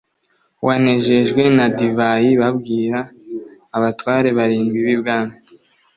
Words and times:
wanejejwe 0.65 1.43
na 1.57 1.65
divayi 1.77 2.31
b 2.39 2.41
abwira 2.49 2.99
abatware 3.75 4.29
barindwi 4.37 4.79
b 4.85 4.87
ibwami 4.95 5.35